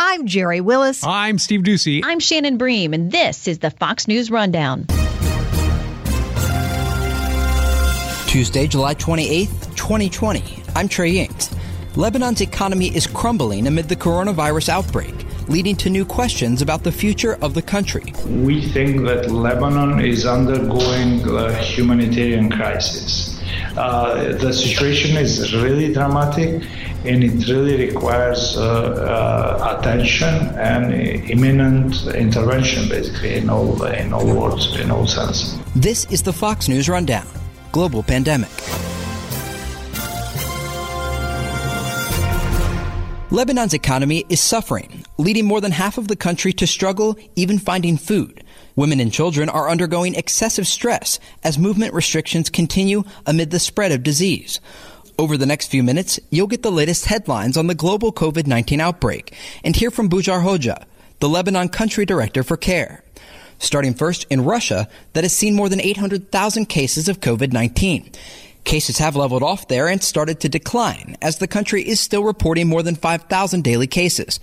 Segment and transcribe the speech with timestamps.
[0.00, 1.02] I'm Jerry Willis.
[1.04, 2.02] I'm Steve Doocy.
[2.04, 4.86] I'm Shannon Bream, and this is the Fox News Rundown.
[8.28, 10.62] Tuesday, July 28th, 2020.
[10.76, 11.58] I'm Trey Yingst.
[11.96, 15.14] Lebanon's economy is crumbling amid the coronavirus outbreak,
[15.48, 18.12] leading to new questions about the future of the country.
[18.26, 23.37] We think that Lebanon is undergoing a humanitarian crisis.
[23.76, 26.62] Uh, the situation is really dramatic
[27.04, 30.92] and it really requires uh, uh, attention and
[31.30, 35.58] imminent intervention, basically, in all, in all words, in all sense.
[35.76, 37.26] This is the Fox News Rundown
[37.72, 38.50] Global Pandemic.
[43.30, 47.98] Lebanon's economy is suffering, leading more than half of the country to struggle even finding
[47.98, 48.42] food.
[48.78, 54.04] Women and children are undergoing excessive stress as movement restrictions continue amid the spread of
[54.04, 54.60] disease.
[55.18, 59.34] Over the next few minutes, you'll get the latest headlines on the global COVID-19 outbreak
[59.64, 60.84] and hear from Bujar Hoxha,
[61.18, 63.02] the Lebanon country director for CARE.
[63.58, 68.14] Starting first in Russia, that has seen more than 800,000 cases of COVID-19.
[68.68, 72.68] Cases have leveled off there and started to decline, as the country is still reporting
[72.68, 74.40] more than 5,000 daily cases.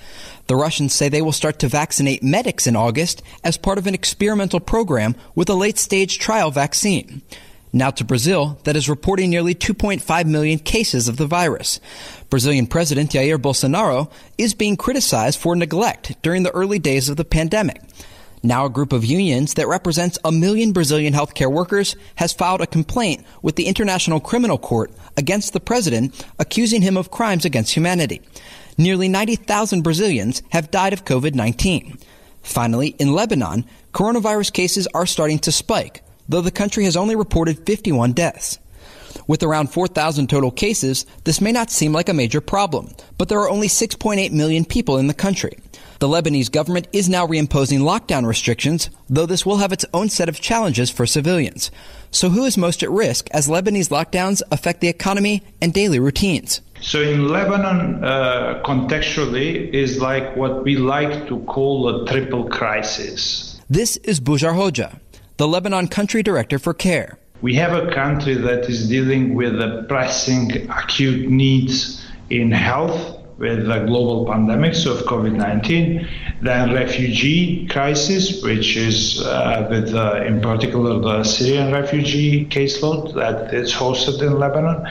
[0.47, 3.93] The Russians say they will start to vaccinate medics in August as part of an
[3.93, 7.21] experimental program with a late stage trial vaccine.
[7.71, 11.79] Now to Brazil, that is reporting nearly 2.5 million cases of the virus.
[12.31, 17.25] Brazilian President Jair Bolsonaro is being criticized for neglect during the early days of the
[17.25, 17.79] pandemic.
[18.45, 22.67] Now a group of unions that represents a million Brazilian healthcare workers has filed a
[22.67, 28.21] complaint with the International Criminal Court against the president, accusing him of crimes against humanity.
[28.77, 31.99] Nearly 90,000 Brazilians have died of COVID-19.
[32.43, 37.65] Finally, in Lebanon, coronavirus cases are starting to spike, though the country has only reported
[37.65, 38.59] 51 deaths.
[39.27, 43.39] With around 4,000 total cases, this may not seem like a major problem, but there
[43.39, 45.57] are only 6.8 million people in the country.
[45.99, 50.27] The Lebanese government is now reimposing lockdown restrictions, though this will have its own set
[50.27, 51.71] of challenges for civilians.
[52.11, 56.61] So who is most at risk as Lebanese lockdowns affect the economy and daily routines?
[56.81, 63.61] So in Lebanon, uh, contextually, is like what we like to call a triple crisis.
[63.69, 64.99] This is Bujar Hoxha,
[65.37, 67.17] the Lebanon country director for CARE.
[67.45, 73.67] We have a country that is dealing with the pressing acute needs in health with
[73.67, 76.07] the global pandemics of COVID-19,
[76.41, 83.53] then refugee crisis, which is uh, with uh, in particular the Syrian refugee caseload that
[83.53, 84.83] is hosted in Lebanon,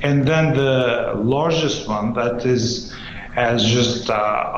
[0.00, 2.90] and then the largest one that is
[3.34, 4.14] has just uh,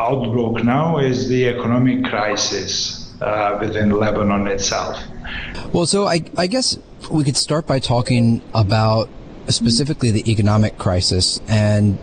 [0.07, 5.03] outbroke now is the economic crisis uh, within Lebanon itself.
[5.73, 6.79] Well, so I, I guess
[7.11, 9.09] we could start by talking about
[9.49, 11.41] specifically the economic crisis.
[11.49, 11.99] And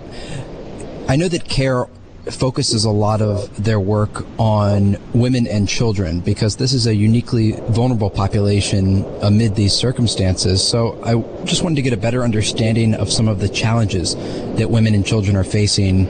[1.07, 1.87] I know that CARE
[2.29, 7.53] focuses a lot of their work on women and children because this is a uniquely
[7.69, 10.61] vulnerable population amid these circumstances.
[10.61, 14.15] So I just wanted to get a better understanding of some of the challenges
[14.57, 16.07] that women and children are facing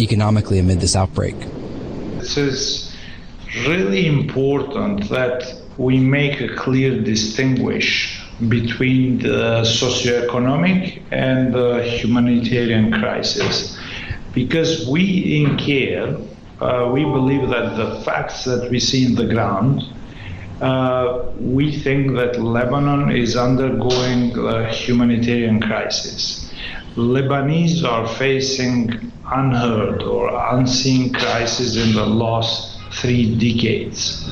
[0.00, 1.36] economically amid this outbreak.
[2.18, 2.96] This is
[3.68, 13.78] really important that we make a clear distinguish between the socioeconomic and the humanitarian crisis.
[14.34, 16.16] Because we in CARE,
[16.60, 19.82] uh, we believe that the facts that we see in the ground,
[20.60, 26.52] uh, we think that Lebanon is undergoing a humanitarian crisis.
[26.96, 34.28] Lebanese are facing unheard or unseen crises in the last three decades.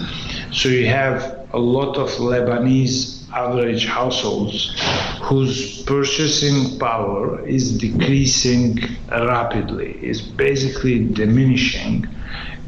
[0.52, 4.74] So you have a lot of Lebanese average households
[5.22, 8.78] whose purchasing power is decreasing
[9.10, 12.06] rapidly, is basically diminishing.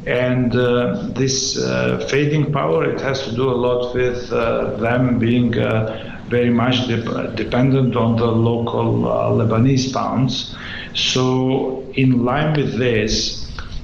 [0.05, 5.17] And uh, this uh, fading power, it has to do a lot with uh, them
[5.17, 10.55] being uh, very much de- dependent on the local uh, Lebanese pounds.
[10.93, 13.42] So, in line with this,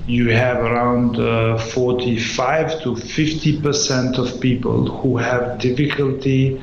[0.09, 6.60] you have around uh, 45 to 50 percent of people who have difficulty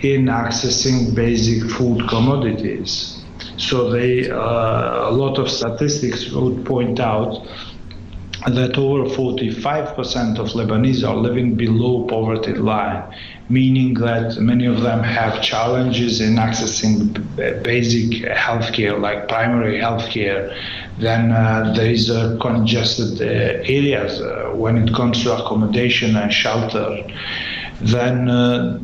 [0.00, 3.22] in accessing basic food commodities.
[3.56, 7.46] So they, uh, a lot of statistics would point out
[8.48, 13.04] that over 45% of Lebanese are living below poverty line,
[13.48, 17.14] meaning that many of them have challenges in accessing
[17.62, 20.52] basic healthcare, like primary healthcare.
[20.98, 22.10] Then uh, there is
[22.40, 27.04] congested uh, areas uh, when it comes to accommodation and shelter.
[27.80, 28.78] Then uh,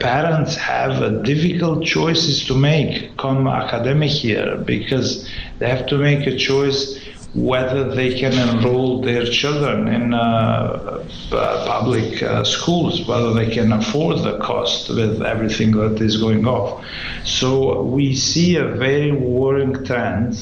[0.00, 5.28] parents have uh, difficult choices to make come academic year because
[5.58, 12.24] they have to make a choice whether they can enroll their children in uh, public
[12.46, 16.82] schools, whether they can afford the cost with everything that is going off.
[17.24, 20.34] So we see a very worrying trend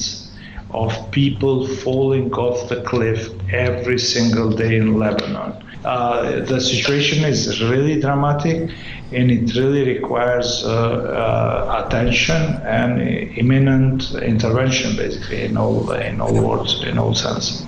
[0.71, 5.63] of people falling off the cliff every single day in Lebanon.
[5.85, 8.71] Uh, the situation is really dramatic
[9.11, 13.01] and it really requires uh, uh, attention and
[13.37, 17.65] imminent intervention, basically, in all in all words, in all sense.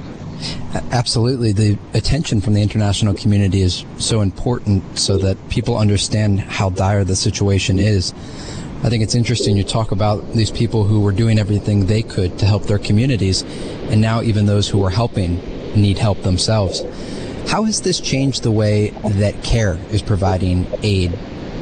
[0.91, 6.69] Absolutely, the attention from the international community is so important, so that people understand how
[6.69, 8.13] dire the situation is.
[8.81, 12.39] I think it's interesting you talk about these people who were doing everything they could
[12.39, 13.41] to help their communities,
[13.91, 15.35] and now even those who were helping
[15.75, 16.83] need help themselves.
[17.49, 21.11] How has this changed the way that CARE is providing aid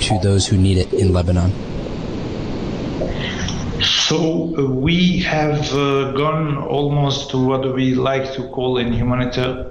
[0.02, 1.52] to those who need it in Lebanon?
[3.82, 9.68] So uh, we have uh, gone almost to what we like to call in humanitarian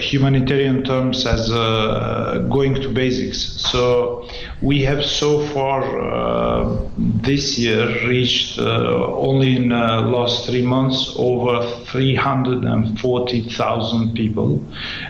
[0.00, 3.38] humanitarian terms as uh, going to basics.
[3.70, 4.26] So
[4.62, 11.12] we have so far uh, this year reached uh, only in the last three months
[11.16, 14.64] over 340,000 people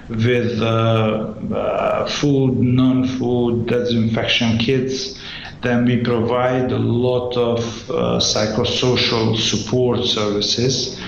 [0.08, 5.16] with uh, food, non-food, disinfection kits
[5.62, 7.60] then we provide a lot of
[7.90, 10.98] uh, psychosocial support services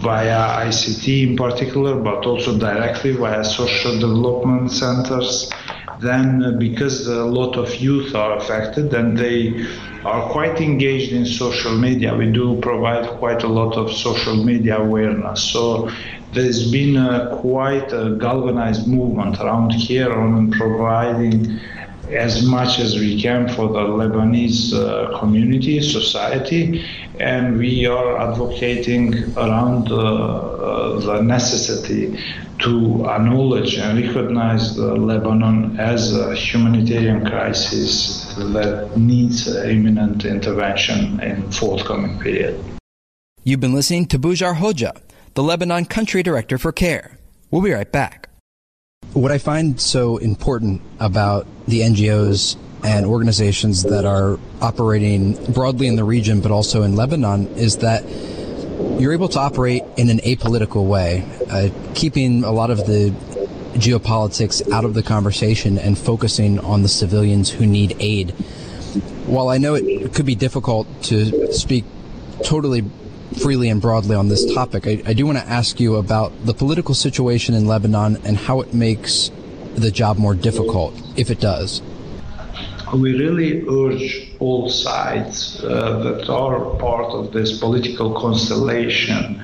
[0.00, 5.50] via ICT in particular, but also directly via social development centers.
[6.00, 9.66] Then, uh, because a lot of youth are affected, and they
[10.04, 14.78] are quite engaged in social media, we do provide quite a lot of social media
[14.78, 15.42] awareness.
[15.42, 15.90] So
[16.32, 21.58] there's been a, quite a galvanized movement around here on providing
[22.12, 26.84] as much as we can for the Lebanese uh, community, society,
[27.20, 32.18] and we are advocating around uh, uh, the necessity
[32.60, 42.18] to acknowledge and recognize Lebanon as a humanitarian crisis that needs imminent intervention in forthcoming
[42.18, 42.58] period.
[43.44, 45.00] You've been listening to Bujar Hoxha,
[45.34, 47.18] the Lebanon Country Director for CARE.
[47.50, 48.27] We'll be right back.
[49.14, 55.96] What I find so important about the NGOs and organizations that are operating broadly in
[55.96, 58.04] the region, but also in Lebanon, is that
[59.00, 63.10] you're able to operate in an apolitical way, uh, keeping a lot of the
[63.74, 68.32] geopolitics out of the conversation and focusing on the civilians who need aid.
[69.26, 71.84] While I know it could be difficult to speak
[72.44, 72.84] totally
[73.36, 76.54] freely and broadly on this topic, I, I do want to ask you about the
[76.54, 79.30] political situation in Lebanon and how it makes
[79.74, 81.82] the job more difficult, if it does.
[82.94, 89.42] We really urge all sides uh, that are part of this political constellation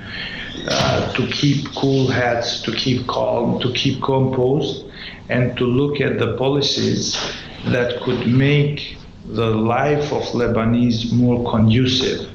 [0.67, 4.87] uh, to keep cool heads, to keep calm, to keep composed,
[5.29, 7.19] and to look at the policies
[7.67, 8.97] that could make
[9.27, 12.34] the life of Lebanese more conducive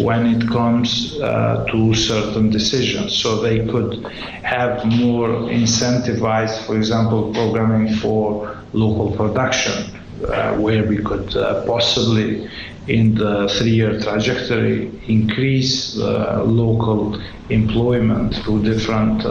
[0.00, 3.16] when it comes uh, to certain decisions.
[3.16, 4.04] So they could
[4.42, 12.48] have more incentivized, for example, programming for local production, uh, where we could uh, possibly
[12.86, 17.20] in the three-year trajectory increase local
[17.50, 19.22] employment through different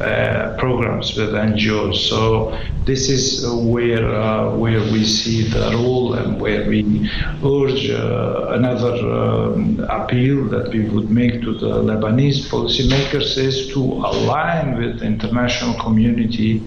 [0.00, 1.96] uh, programs with NGOs.
[2.08, 7.10] So this is where uh, where we see the role and where we
[7.44, 13.80] urge uh, another um, appeal that we would make to the Lebanese policymakers is to
[13.80, 16.62] align with the international community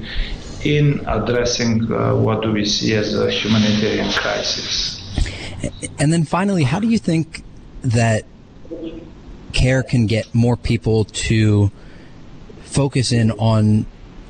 [0.64, 5.00] in addressing uh, what do we see as a humanitarian crisis.
[6.00, 7.44] And then finally, how do you think
[7.82, 8.26] that
[9.54, 11.72] CARE can get more people to
[12.72, 13.86] focus in on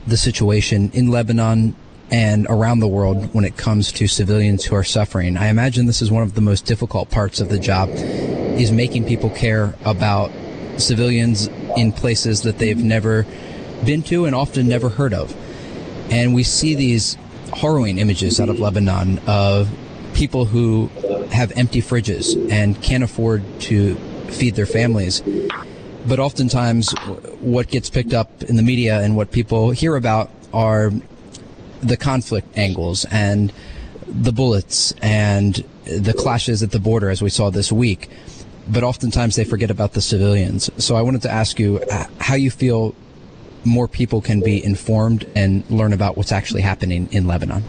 [0.07, 1.75] the situation in Lebanon
[2.09, 5.37] and around the world when it comes to civilians who are suffering?
[5.37, 9.05] I imagine this is one of the most difficult parts of the job is making
[9.05, 10.31] people care about
[10.77, 13.25] civilians in places that they've never
[13.85, 15.35] been to and often never heard of.
[16.09, 17.17] And we see these
[17.53, 19.69] harrowing images out of Lebanon of
[20.13, 20.87] people who
[21.31, 23.95] have empty fridges and can't afford to
[24.29, 25.21] feed their families.
[26.07, 26.91] But oftentimes,
[27.39, 30.91] what gets picked up in the media and what people hear about are
[31.81, 33.53] the conflict angles and
[34.07, 38.09] the bullets and the clashes at the border, as we saw this week.
[38.67, 40.69] But oftentimes they forget about the civilians.
[40.77, 41.81] So I wanted to ask you
[42.19, 42.95] how you feel
[43.63, 47.63] more people can be informed and learn about what's actually happening in Lebanon.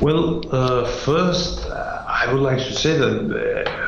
[0.00, 3.81] Well, uh, first, uh, I would like to say that uh,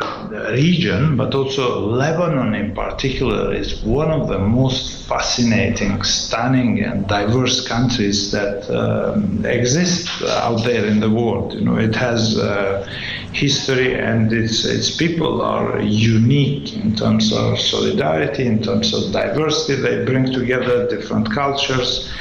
[0.53, 7.67] region, but also Lebanon in particular, is one of the most fascinating, stunning, and diverse
[7.67, 11.55] countries that um, exist out there in the world.
[11.55, 12.87] You know, it has uh,
[13.33, 19.81] history, and its its people are unique in terms of solidarity, in terms of diversity.
[19.81, 22.13] They bring together different cultures,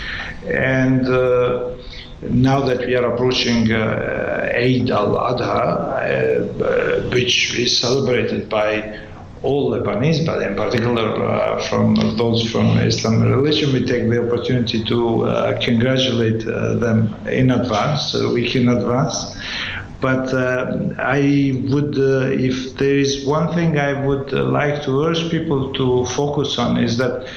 [0.46, 1.70] and uh,
[2.30, 9.00] now that we are approaching uh, Eid al-Adha, uh, which is celebrated by
[9.44, 14.84] all Lebanese, but in particular uh, from those from Islam religion, we take the opportunity
[14.86, 19.36] to uh, congratulate uh, them in advance, a week in advance.
[20.00, 25.74] But uh, I would, if there is one thing I would like to urge people
[25.74, 27.27] to focus on, is that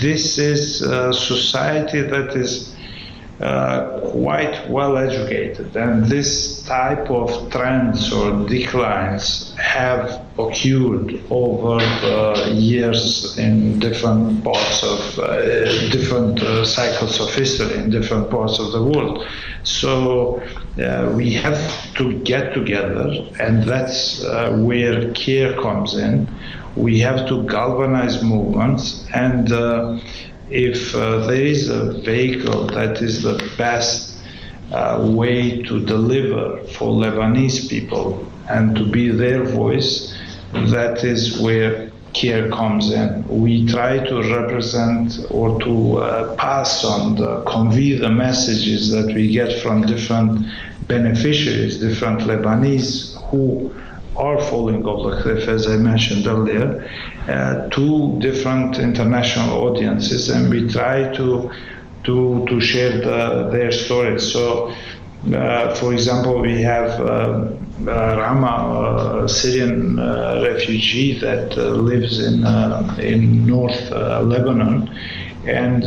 [0.00, 2.75] this is a society that is
[3.40, 11.78] uh, quite well educated, and this type of trends or declines have occurred over
[12.50, 15.42] years in different parts of uh,
[15.90, 19.26] different uh, cycles of history in different parts of the world.
[19.64, 20.40] So
[20.78, 26.26] uh, we have to get together, and that's uh, where care comes in.
[26.74, 29.52] We have to galvanize movements and
[30.50, 34.18] if uh, there is a vehicle that is the best
[34.72, 40.16] uh, way to deliver for Lebanese people and to be their voice,
[40.52, 43.24] that is where care comes in.
[43.28, 49.30] We try to represent or to uh, pass on, the, convey the messages that we
[49.32, 50.46] get from different
[50.88, 53.74] beneficiaries, different Lebanese who
[54.16, 54.40] are
[55.10, 56.88] the cliff, as I mentioned earlier,
[57.28, 61.50] uh, to different international audiences, and we try to
[62.04, 64.32] to to share the, their stories.
[64.32, 64.72] So.
[65.34, 67.50] Uh, for example, we have uh,
[67.88, 72.46] uh Rama, a Syrian uh, refugee that uh, lives in
[73.00, 74.88] in North Lebanon,
[75.46, 75.82] and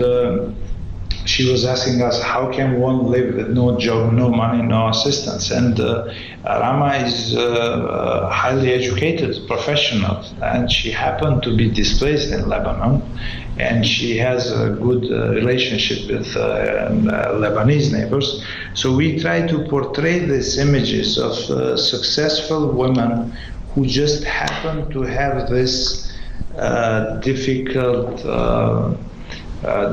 [1.30, 5.52] she was asking us how can one live with no job, no money, no assistance.
[5.52, 6.12] And uh,
[6.44, 12.94] Rama is uh, a highly educated professional, and she happened to be displaced in Lebanon,
[13.58, 18.44] and she has a good uh, relationship with uh, uh, Lebanese neighbors.
[18.74, 23.38] So we try to portray these images of uh, successful women
[23.72, 26.08] who just happen to have this
[27.22, 28.26] difficult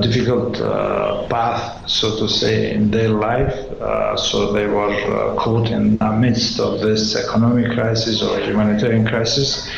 [0.01, 3.55] difficult uh, path, so to say, in their life.
[3.81, 9.07] Uh, so they were uh, caught in the midst of this economic crisis or humanitarian
[9.07, 9.69] crisis.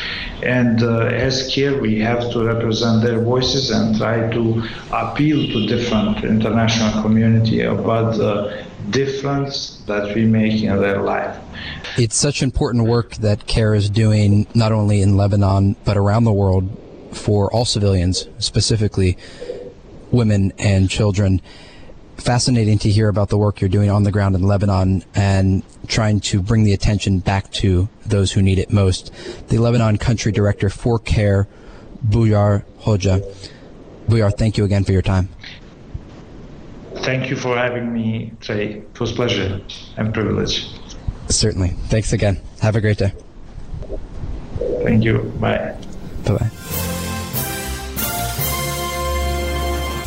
[0.43, 5.67] And uh, as CARE, we have to represent their voices and try to appeal to
[5.67, 11.37] different international community about the difference that we make in their life.
[11.97, 16.31] It's such important work that CARE is doing, not only in Lebanon, but around the
[16.31, 16.69] world
[17.11, 19.17] for all civilians, specifically
[20.11, 21.41] women and children.
[22.17, 26.19] Fascinating to hear about the work you're doing on the ground in Lebanon and trying
[26.19, 29.13] to bring the attention back to those who need it most.
[29.47, 31.47] The Lebanon Country Director for CARE,
[32.05, 33.23] Bujar Hoxha.
[34.07, 35.29] Buyar, thank you again for your time.
[36.97, 38.73] Thank you for having me, Trey.
[38.73, 39.61] It was a pleasure
[39.95, 40.67] and privilege.
[41.29, 41.69] Certainly.
[41.87, 42.41] Thanks again.
[42.61, 43.13] Have a great day.
[44.83, 45.19] Thank you.
[45.39, 45.77] Bye.
[46.25, 46.85] Bye bye.